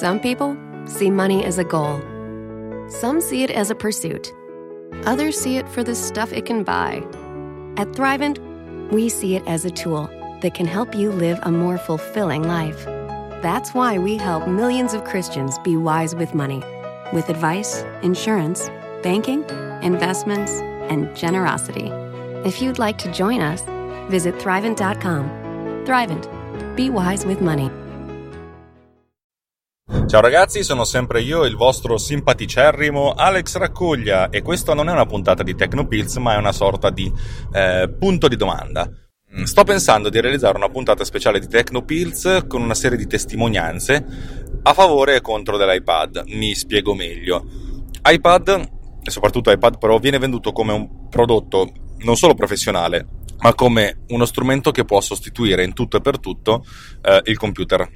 [0.00, 2.02] Some people see money as a goal,
[2.90, 4.30] some see it as a pursuit,
[5.06, 6.96] others see it for the stuff it can buy.
[7.78, 8.38] At Thrivent,
[8.92, 10.10] we see it as a tool
[10.42, 12.84] that can help you live a more fulfilling life.
[13.40, 16.62] That's why we help millions of Christians be wise with money
[17.14, 18.68] with advice, insurance,
[19.02, 19.44] banking,
[19.82, 20.52] investments,
[20.90, 21.88] and generosity.
[22.44, 23.62] If you'd like to join us,
[24.10, 25.30] visit Thrivent.com.
[25.86, 26.76] Thrivent.
[26.76, 27.70] Be wise with money.
[30.06, 35.06] Ciao ragazzi, sono sempre io, il vostro simpaticerrimo Alex Raccoglia e questa non è una
[35.06, 37.12] puntata di Tecnopills ma è una sorta di
[37.52, 38.90] eh, punto di domanda.
[39.36, 44.04] Mm, sto pensando di realizzare una puntata speciale di Tecnopills con una serie di testimonianze
[44.62, 46.24] a favore e contro dell'iPad.
[46.30, 47.44] Mi spiego meglio.
[48.04, 48.68] iPad,
[49.04, 53.06] e soprattutto iPad Pro, viene venduto come un prodotto non solo professionale,
[53.38, 56.64] ma come uno strumento che può sostituire in tutto e per tutto
[57.02, 57.88] eh, il computer,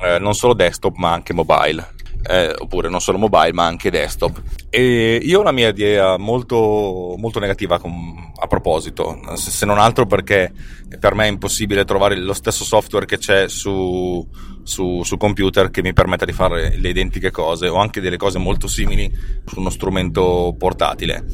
[0.00, 1.94] eh, non solo desktop ma anche mobile.
[2.28, 4.42] Eh, oppure non solo mobile ma anche desktop.
[4.68, 10.06] E io ho la mia idea molto, molto negativa con, a proposito, se non altro
[10.06, 10.52] perché
[10.98, 14.26] per me è impossibile trovare lo stesso software che c'è su,
[14.64, 18.38] su, su computer che mi permetta di fare le identiche cose o anche delle cose
[18.38, 19.10] molto simili
[19.44, 21.24] su uno strumento portatile.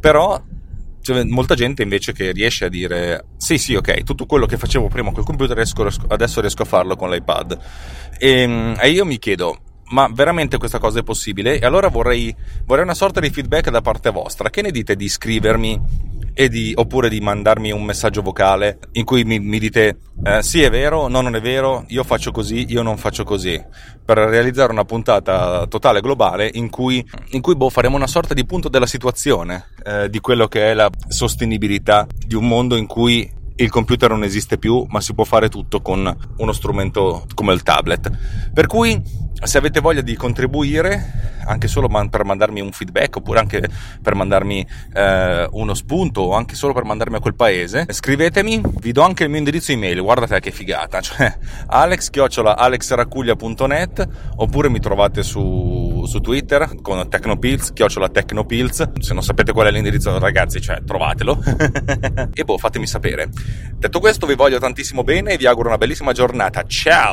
[0.00, 0.42] Però
[1.02, 4.86] c'è molta gente invece che riesce a dire sì sì ok tutto quello che facevo
[4.88, 7.58] prima col computer riesco, adesso riesco a farlo con l'iPad
[8.18, 9.58] e, e, io mi chiedo
[9.92, 11.58] ma veramente questa cosa è possibile?
[11.58, 15.04] E allora vorrei, vorrei una sorta di feedback da parte vostra che ne dite di
[15.04, 15.80] iscrivermi
[16.34, 20.70] di, oppure di mandarmi un messaggio vocale in cui mi, mi dite eh, sì è
[20.70, 23.62] vero, no non è vero, io faccio così, io non faccio così,
[24.04, 28.44] per realizzare una puntata totale globale in cui, in cui boh, faremo una sorta di
[28.44, 33.40] punto della situazione eh, di quello che è la sostenibilità di un mondo in cui
[33.62, 37.62] il computer non esiste più, ma si può fare tutto con uno strumento come il
[37.62, 38.10] tablet.
[38.52, 39.00] Per cui,
[39.42, 43.62] se avete voglia di contribuire, anche solo per mandarmi un feedback, oppure anche
[44.00, 48.92] per mandarmi eh, uno spunto, o anche solo per mandarmi a quel paese, scrivetemi, vi
[48.92, 51.34] do anche il mio indirizzo email, guardate che figata, cioè
[51.66, 59.66] alex-alexracuglia.net, oppure mi trovate su, su Twitter con Tecnopills, chiocciola Tecnopills, se non sapete qual
[59.66, 61.40] è l'indirizzo ragazzi, cioè trovatelo,
[62.32, 63.30] e boh, fatemi sapere.
[63.74, 66.64] Detto questo, vi voglio tantissimo bene e vi auguro una bellissima giornata.
[66.66, 67.12] Ciao!